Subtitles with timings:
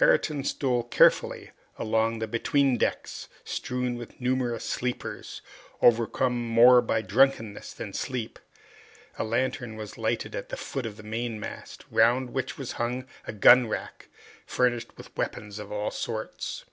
[0.00, 5.42] Ayrton stole carefully along the between decks, strewn with numerous sleepers,
[5.80, 8.38] overcome more by drunkenness than sleep.
[9.18, 13.32] A lantern was lighted at the foot of the mainmast, round which was hung a
[13.32, 14.06] gun rack,
[14.46, 16.64] furnished with weapons of all sorts.